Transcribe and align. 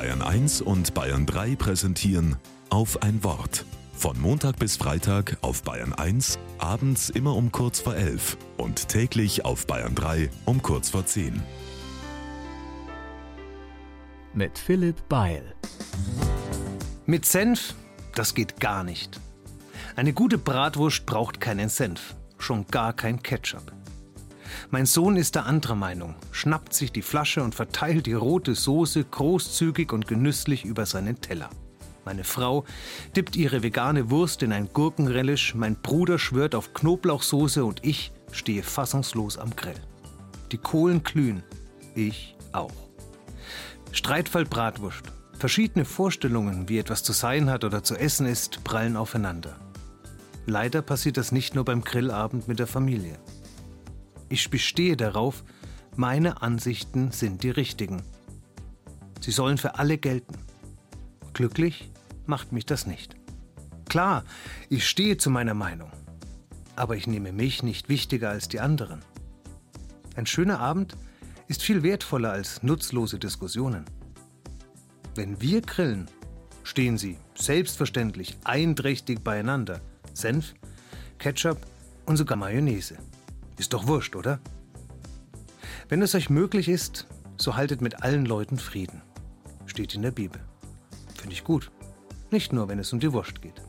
Bayern 0.00 0.22
1 0.22 0.62
und 0.62 0.94
Bayern 0.94 1.26
3 1.26 1.56
präsentieren 1.56 2.36
auf 2.70 3.02
ein 3.02 3.22
Wort. 3.22 3.66
Von 3.92 4.18
Montag 4.18 4.58
bis 4.58 4.78
Freitag 4.78 5.36
auf 5.42 5.62
Bayern 5.62 5.92
1, 5.92 6.38
abends 6.56 7.10
immer 7.10 7.36
um 7.36 7.52
kurz 7.52 7.80
vor 7.80 7.94
11 7.94 8.38
und 8.56 8.88
täglich 8.88 9.44
auf 9.44 9.66
Bayern 9.66 9.94
3 9.94 10.30
um 10.46 10.62
kurz 10.62 10.88
vor 10.88 11.04
10. 11.04 11.42
Mit 14.32 14.58
Philipp 14.58 15.06
Beil. 15.10 15.54
Mit 17.04 17.26
Senf, 17.26 17.74
das 18.14 18.32
geht 18.32 18.58
gar 18.58 18.84
nicht. 18.84 19.20
Eine 19.96 20.14
gute 20.14 20.38
Bratwurst 20.38 21.04
braucht 21.04 21.42
keinen 21.42 21.68
Senf, 21.68 22.14
schon 22.38 22.66
gar 22.68 22.94
kein 22.94 23.22
Ketchup. 23.22 23.70
Mein 24.70 24.86
Sohn 24.86 25.16
ist 25.16 25.34
der 25.34 25.46
anderer 25.46 25.74
Meinung, 25.74 26.14
schnappt 26.32 26.74
sich 26.74 26.92
die 26.92 27.02
Flasche 27.02 27.42
und 27.42 27.54
verteilt 27.54 28.06
die 28.06 28.12
rote 28.12 28.54
Soße 28.54 29.04
großzügig 29.04 29.92
und 29.92 30.06
genüsslich 30.06 30.64
über 30.64 30.86
seinen 30.86 31.20
Teller. 31.20 31.50
Meine 32.04 32.24
Frau 32.24 32.64
dippt 33.14 33.36
ihre 33.36 33.62
vegane 33.62 34.10
Wurst 34.10 34.42
in 34.42 34.52
ein 34.52 34.68
Gurkenrelish, 34.72 35.54
mein 35.54 35.76
Bruder 35.76 36.18
schwört 36.18 36.54
auf 36.54 36.72
Knoblauchsoße 36.72 37.64
und 37.64 37.84
ich 37.84 38.12
stehe 38.32 38.62
fassungslos 38.62 39.38
am 39.38 39.54
Grill. 39.54 39.80
Die 40.52 40.58
Kohlen 40.58 41.02
glühen, 41.02 41.42
ich 41.94 42.36
auch. 42.52 42.72
Streitfall 43.92 44.44
Bratwurst. 44.44 45.02
Verschiedene 45.38 45.84
Vorstellungen, 45.84 46.68
wie 46.68 46.78
etwas 46.78 47.02
zu 47.02 47.12
sein 47.12 47.50
hat 47.50 47.64
oder 47.64 47.82
zu 47.82 47.96
essen 47.96 48.26
ist, 48.26 48.62
prallen 48.62 48.96
aufeinander. 48.96 49.56
Leider 50.46 50.82
passiert 50.82 51.16
das 51.16 51.32
nicht 51.32 51.54
nur 51.54 51.64
beim 51.64 51.82
Grillabend 51.82 52.48
mit 52.48 52.58
der 52.58 52.66
Familie. 52.66 53.18
Ich 54.30 54.48
bestehe 54.48 54.96
darauf, 54.96 55.42
meine 55.96 56.40
Ansichten 56.40 57.10
sind 57.10 57.42
die 57.42 57.50
richtigen. 57.50 58.02
Sie 59.20 59.32
sollen 59.32 59.58
für 59.58 59.74
alle 59.74 59.98
gelten. 59.98 60.38
Glücklich 61.34 61.90
macht 62.26 62.52
mich 62.52 62.64
das 62.64 62.86
nicht. 62.86 63.16
Klar, 63.88 64.24
ich 64.68 64.88
stehe 64.88 65.16
zu 65.16 65.30
meiner 65.30 65.54
Meinung, 65.54 65.90
aber 66.76 66.96
ich 66.96 67.08
nehme 67.08 67.32
mich 67.32 67.64
nicht 67.64 67.88
wichtiger 67.88 68.30
als 68.30 68.46
die 68.46 68.60
anderen. 68.60 69.02
Ein 70.14 70.26
schöner 70.26 70.60
Abend 70.60 70.96
ist 71.48 71.62
viel 71.62 71.82
wertvoller 71.82 72.30
als 72.30 72.62
nutzlose 72.62 73.18
Diskussionen. 73.18 73.84
Wenn 75.16 75.40
wir 75.40 75.60
grillen, 75.60 76.08
stehen 76.62 76.98
sie 76.98 77.18
selbstverständlich 77.34 78.38
einträchtig 78.44 79.24
beieinander. 79.24 79.80
Senf, 80.14 80.54
Ketchup 81.18 81.58
und 82.06 82.16
sogar 82.16 82.36
Mayonnaise. 82.36 82.96
Ist 83.58 83.72
doch 83.72 83.86
wurscht, 83.86 84.16
oder? 84.16 84.40
Wenn 85.88 86.02
es 86.02 86.14
euch 86.14 86.30
möglich 86.30 86.68
ist, 86.68 87.06
so 87.36 87.56
haltet 87.56 87.80
mit 87.80 88.02
allen 88.02 88.24
Leuten 88.24 88.58
Frieden. 88.58 89.02
Steht 89.66 89.94
in 89.94 90.02
der 90.02 90.10
Bibel. 90.10 90.40
Finde 91.16 91.32
ich 91.32 91.44
gut. 91.44 91.70
Nicht 92.30 92.52
nur, 92.52 92.68
wenn 92.68 92.78
es 92.78 92.92
um 92.92 93.00
die 93.00 93.12
Wurst 93.12 93.42
geht. 93.42 93.60